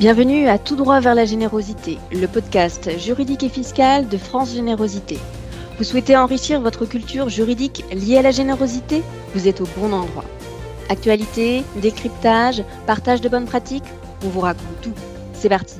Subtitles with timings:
[0.00, 5.18] Bienvenue à Tout droit vers la générosité, le podcast juridique et fiscal de France Générosité.
[5.78, 9.04] Vous souhaitez enrichir votre culture juridique liée à la générosité?
[9.34, 10.24] Vous êtes au bon endroit.
[10.88, 13.84] Actualité, décryptage, partage de bonnes pratiques,
[14.24, 14.94] on vous raconte tout.
[15.32, 15.78] C'est parti.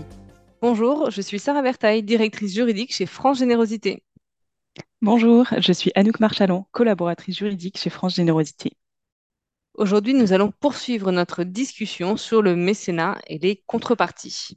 [0.62, 4.04] Bonjour, je suis Sarah Bertaille, directrice juridique chez France Générosité.
[5.02, 8.74] Bonjour, je suis Anouk Marchalon, collaboratrice juridique chez France Générosité.
[9.74, 14.56] Aujourd'hui, nous allons poursuivre notre discussion sur le mécénat et les contreparties.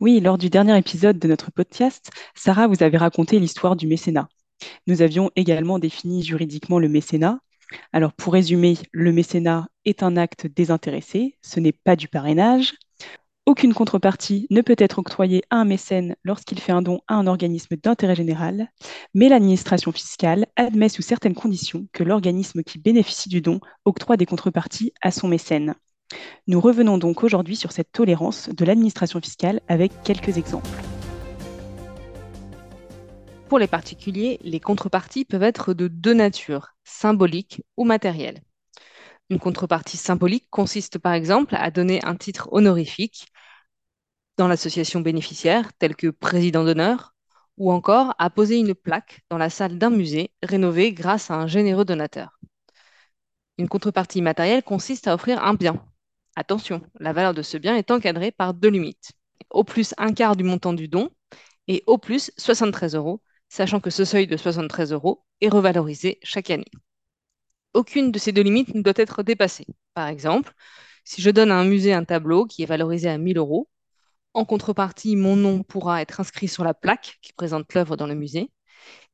[0.00, 4.28] Oui, lors du dernier épisode de notre podcast, Sarah vous avait raconté l'histoire du mécénat.
[4.88, 7.38] Nous avions également défini juridiquement le mécénat.
[7.92, 12.74] Alors pour résumer, le mécénat est un acte désintéressé, ce n'est pas du parrainage,
[13.50, 17.26] aucune contrepartie ne peut être octroyée à un mécène lorsqu'il fait un don à un
[17.26, 18.68] organisme d'intérêt général,
[19.12, 24.24] mais l'administration fiscale admet sous certaines conditions que l'organisme qui bénéficie du don octroie des
[24.24, 25.74] contreparties à son mécène.
[26.46, 30.70] Nous revenons donc aujourd'hui sur cette tolérance de l'administration fiscale avec quelques exemples.
[33.48, 38.42] Pour les particuliers, les contreparties peuvent être de deux natures, symboliques ou matérielles.
[39.30, 43.28] Une contrepartie symbolique consiste par exemple à donner un titre honorifique
[44.36, 47.14] dans l'association bénéficiaire, tel que président d'honneur,
[47.56, 51.46] ou encore à poser une plaque dans la salle d'un musée rénové grâce à un
[51.46, 52.40] généreux donateur.
[53.56, 55.80] Une contrepartie matérielle consiste à offrir un bien.
[56.34, 59.12] Attention, la valeur de ce bien est encadrée par deux limites.
[59.50, 61.08] Au plus un quart du montant du don
[61.68, 66.50] et au plus 73 euros, sachant que ce seuil de 73 euros est revalorisé chaque
[66.50, 66.70] année
[67.74, 69.66] aucune de ces deux limites ne doit être dépassée.
[69.94, 70.52] Par exemple,
[71.04, 73.68] si je donne à un musée un tableau qui est valorisé à 1000 euros,
[74.34, 78.14] en contrepartie, mon nom pourra être inscrit sur la plaque qui présente l'œuvre dans le
[78.14, 78.50] musée.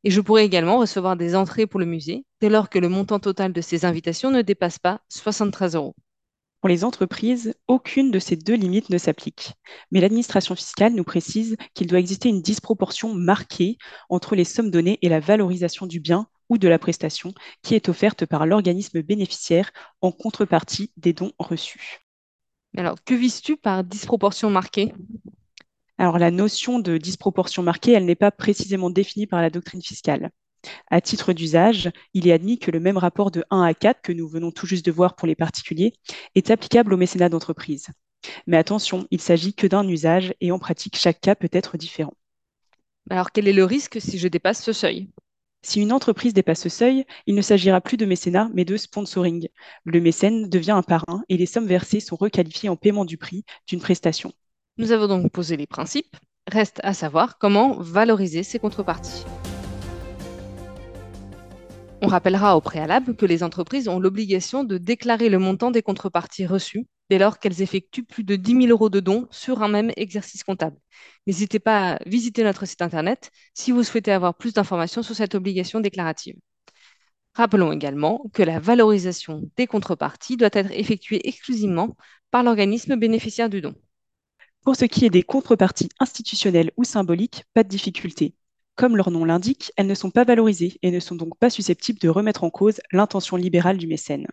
[0.04, 3.18] Et je pourrai également recevoir des entrées pour le musée dès lors que le montant
[3.18, 5.96] total de ces invitations ne dépasse pas 73 euros.
[6.60, 9.52] Pour les entreprises, aucune de ces deux limites ne s'applique.
[9.90, 13.78] Mais l'administration fiscale nous précise qu'il doit exister une disproportion marquée
[14.10, 17.89] entre les sommes données et la valorisation du bien ou de la prestation qui est
[17.89, 22.01] offerte par l'organisme bénéficiaire en contrepartie des dons reçus.
[22.77, 24.92] Alors, que vises-tu par disproportion marquée
[25.98, 30.30] Alors, la notion de disproportion marquée, elle n'est pas précisément définie par la doctrine fiscale.
[30.90, 34.13] À titre d'usage, il est admis que le même rapport de 1 à 4 que
[34.13, 35.92] nous venons tout juste de voir pour les particuliers
[36.34, 37.89] est applicable au mécénat d'entreprise.
[38.46, 42.14] Mais attention, il s'agit que d'un usage et en pratique, chaque cas peut être différent.
[43.08, 45.08] Alors quel est le risque si je dépasse ce seuil?
[45.66, 49.48] Si une entreprise dépasse ce seuil, il ne s'agira plus de mécénat, mais de sponsoring.
[49.84, 53.44] Le mécène devient un parrain et les sommes versées sont requalifiées en paiement du prix
[53.66, 54.32] d'une prestation.
[54.78, 56.16] Nous avons donc posé les principes.
[56.46, 59.24] Reste à savoir comment valoriser ces contreparties.
[62.00, 66.46] On rappellera au préalable que les entreprises ont l'obligation de déclarer le montant des contreparties
[66.46, 69.92] reçues dès lors qu'elles effectuent plus de 10 000 euros de dons sur un même
[69.96, 70.77] exercice comptable.
[71.27, 75.34] N'hésitez pas à visiter notre site internet si vous souhaitez avoir plus d'informations sur cette
[75.34, 76.36] obligation déclarative.
[77.34, 81.96] Rappelons également que la valorisation des contreparties doit être effectuée exclusivement
[82.30, 83.74] par l'organisme bénéficiaire du don.
[84.62, 88.34] Pour ce qui est des contreparties institutionnelles ou symboliques, pas de difficulté.
[88.74, 91.98] Comme leur nom l'indique, elles ne sont pas valorisées et ne sont donc pas susceptibles
[91.98, 94.27] de remettre en cause l'intention libérale du mécène.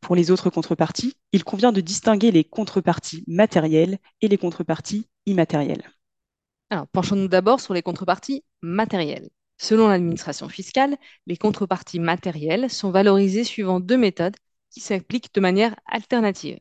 [0.00, 5.88] Pour les autres contreparties, il convient de distinguer les contreparties matérielles et les contreparties immatérielles.
[6.92, 9.30] Penchons-nous d'abord sur les contreparties matérielles.
[9.58, 14.36] Selon l'administration fiscale, les contreparties matérielles sont valorisées suivant deux méthodes
[14.70, 16.58] qui s'appliquent de manière alternative.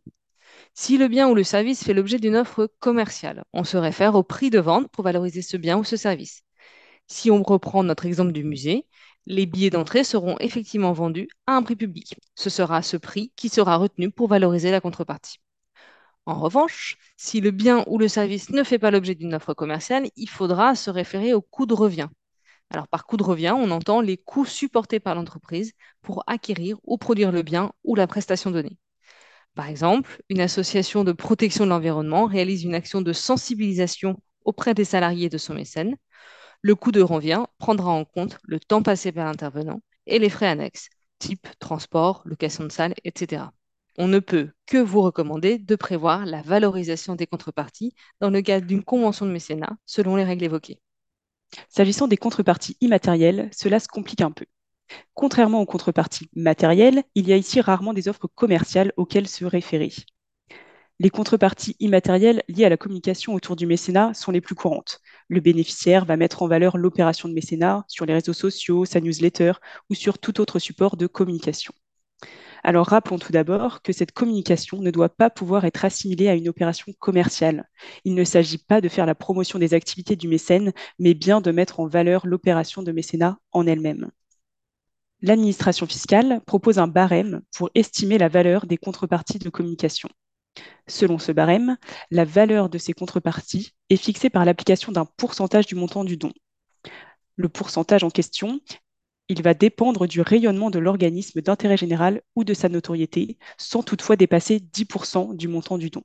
[0.73, 4.23] Si le bien ou le service fait l'objet d'une offre commerciale, on se réfère au
[4.23, 6.41] prix de vente pour valoriser ce bien ou ce service.
[7.07, 8.85] Si on reprend notre exemple du musée,
[9.25, 12.15] les billets d'entrée seront effectivement vendus à un prix public.
[12.35, 15.39] Ce sera ce prix qui sera retenu pour valoriser la contrepartie.
[16.25, 20.09] En revanche, si le bien ou le service ne fait pas l'objet d'une offre commerciale,
[20.15, 22.09] il faudra se référer au coût de revient.
[22.69, 26.97] Alors par coût de revient, on entend les coûts supportés par l'entreprise pour acquérir ou
[26.97, 28.77] produire le bien ou la prestation donnée.
[29.55, 34.85] Par exemple, une association de protection de l'environnement réalise une action de sensibilisation auprès des
[34.85, 35.95] salariés de son mécène
[36.61, 40.47] le coût de revient prendra en compte le temps passé par l'intervenant et les frais
[40.47, 40.89] annexes,
[41.19, 43.53] type transport, location de salle, etc.
[43.97, 48.65] On ne peut que vous recommander de prévoir la valorisation des contreparties dans le cadre
[48.65, 50.79] d'une convention de mécénat selon les règles évoquées.
[51.67, 54.45] S'agissant des contreparties immatérielles, cela se complique un peu.
[55.13, 59.91] Contrairement aux contreparties matérielles, il y a ici rarement des offres commerciales auxquelles se référer.
[60.99, 65.01] Les contreparties immatérielles liées à la communication autour du mécénat sont les plus courantes.
[65.29, 69.53] Le bénéficiaire va mettre en valeur l'opération de mécénat sur les réseaux sociaux, sa newsletter
[69.89, 71.73] ou sur tout autre support de communication.
[72.63, 76.49] Alors rappelons tout d'abord que cette communication ne doit pas pouvoir être assimilée à une
[76.49, 77.69] opération commerciale.
[78.03, 81.51] Il ne s'agit pas de faire la promotion des activités du mécène, mais bien de
[81.51, 84.09] mettre en valeur l'opération de mécénat en elle-même.
[85.21, 90.09] L'administration fiscale propose un barème pour estimer la valeur des contreparties de communication.
[90.87, 91.77] Selon ce barème,
[92.11, 96.31] la valeur de ces contreparties est fixée par l'application d'un pourcentage du montant du don.
[97.35, 98.59] Le pourcentage en question
[99.29, 104.15] il va dépendre du rayonnement de l'organisme d'intérêt général ou de sa notoriété, sans toutefois
[104.15, 106.01] dépasser 10% du montant du don.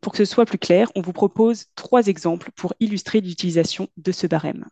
[0.00, 4.12] Pour que ce soit plus clair, on vous propose trois exemples pour illustrer l'utilisation de
[4.12, 4.66] ce barème.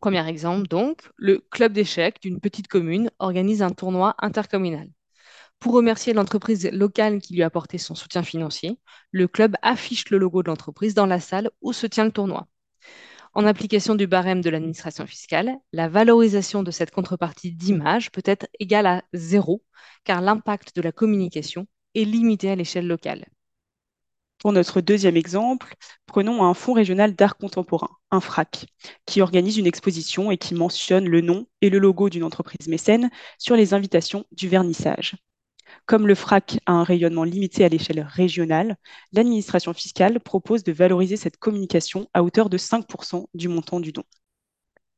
[0.00, 4.90] Premier exemple, donc, le club d'échecs d'une petite commune organise un tournoi intercommunal.
[5.58, 8.78] Pour remercier l'entreprise locale qui lui a apporté son soutien financier,
[9.10, 12.46] le club affiche le logo de l'entreprise dans la salle où se tient le tournoi.
[13.34, 18.46] En application du barème de l'administration fiscale, la valorisation de cette contrepartie d'image peut être
[18.60, 19.64] égale à zéro,
[20.04, 23.26] car l'impact de la communication est limité à l'échelle locale.
[24.38, 25.74] Pour notre deuxième exemple,
[26.06, 28.66] prenons un fonds régional d'art contemporain, un FRAC,
[29.06, 33.10] qui organise une exposition et qui mentionne le nom et le logo d'une entreprise mécène
[33.38, 35.16] sur les invitations du vernissage.
[35.86, 38.76] Comme le FRAC a un rayonnement limité à l'échelle régionale,
[39.12, 44.04] l'administration fiscale propose de valoriser cette communication à hauteur de 5% du montant du don.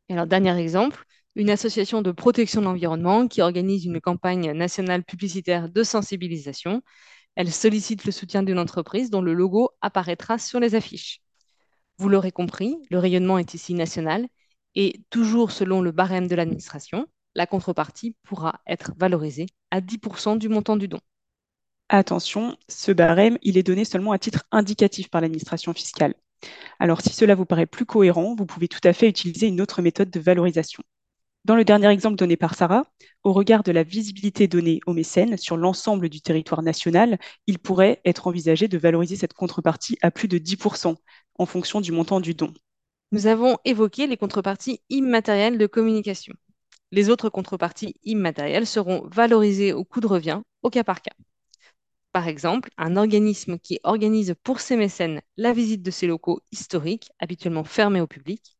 [0.09, 5.69] alors, dernier exemple, une association de protection de l'environnement qui organise une campagne nationale publicitaire
[5.69, 6.83] de sensibilisation.
[7.35, 11.21] Elle sollicite le soutien d'une entreprise dont le logo apparaîtra sur les affiches.
[11.99, 14.27] Vous l'aurez compris, le rayonnement est ici national
[14.75, 20.49] et toujours selon le barème de l'administration la contrepartie pourra être valorisée à 10% du
[20.49, 20.99] montant du don.
[21.91, 26.15] Attention, ce barème, il est donné seulement à titre indicatif par l'administration fiscale.
[26.81, 29.83] Alors si cela vous paraît plus cohérent, vous pouvez tout à fait utiliser une autre
[29.83, 30.83] méthode de valorisation.
[31.45, 32.87] Dans le dernier exemple donné par Sarah,
[33.23, 38.01] au regard de la visibilité donnée aux mécènes sur l'ensemble du territoire national, il pourrait
[38.05, 40.97] être envisagé de valoriser cette contrepartie à plus de 10%
[41.39, 42.53] en fonction du montant du don.
[43.13, 46.35] Nous avons évoqué les contreparties immatérielles de communication.
[46.91, 51.15] Les autres contreparties immatérielles seront valorisées au coût de revient, au cas par cas.
[52.13, 57.11] Par exemple, un organisme qui organise pour ses mécènes la visite de ses locaux historiques,
[57.21, 58.57] habituellement fermés au public,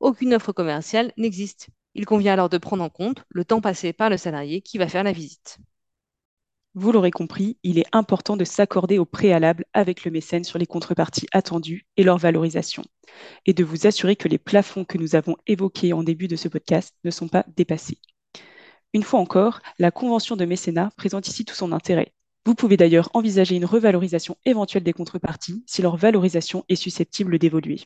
[0.00, 1.68] aucune offre commerciale n'existe.
[1.94, 4.88] Il convient alors de prendre en compte le temps passé par le salarié qui va
[4.88, 5.58] faire la visite.
[6.76, 10.66] Vous l'aurez compris, il est important de s'accorder au préalable avec le mécène sur les
[10.66, 12.82] contreparties attendues et leur valorisation,
[13.46, 16.48] et de vous assurer que les plafonds que nous avons évoqués en début de ce
[16.48, 17.98] podcast ne sont pas dépassés.
[18.92, 22.12] Une fois encore, la convention de mécénat présente ici tout son intérêt.
[22.44, 27.82] Vous pouvez d'ailleurs envisager une revalorisation éventuelle des contreparties si leur valorisation est susceptible d'évoluer.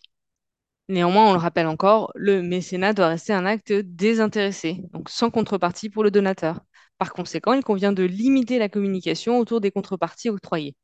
[0.89, 5.91] Néanmoins, on le rappelle encore, le mécénat doit rester un acte désintéressé, donc sans contrepartie
[5.91, 6.61] pour le donateur.
[6.99, 10.75] Par conséquent, il convient de limiter la communication autour des contreparties octroyées.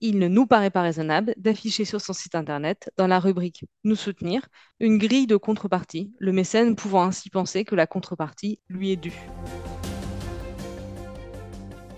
[0.00, 3.96] Il ne nous paraît pas raisonnable d'afficher sur son site internet, dans la rubrique Nous
[3.96, 4.46] soutenir,
[4.78, 9.26] une grille de contrepartie, le mécène pouvant ainsi penser que la contrepartie lui est due.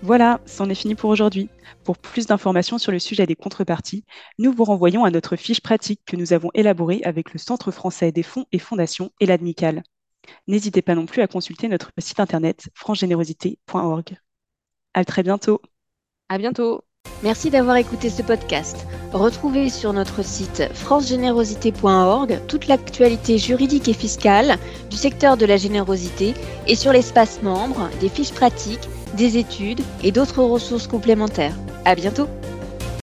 [0.01, 1.49] Voilà, c'en est fini pour aujourd'hui.
[1.85, 4.03] Pour plus d'informations sur le sujet des contreparties,
[4.39, 8.11] nous vous renvoyons à notre fiche pratique que nous avons élaborée avec le Centre français
[8.11, 9.83] des fonds et fondations et l'ADMICAL.
[10.47, 14.17] N'hésitez pas non plus à consulter notre site internet francegénérosité.org.
[14.93, 15.61] À très bientôt.
[16.29, 16.83] À bientôt.
[17.21, 18.85] Merci d'avoir écouté ce podcast.
[19.11, 24.57] Retrouvez sur notre site francegénérosité.org toute l'actualité juridique et fiscale
[24.89, 26.33] du secteur de la générosité
[26.67, 31.55] et sur l'espace membre des fiches pratiques, des études et d'autres ressources complémentaires.
[31.85, 32.27] À bientôt.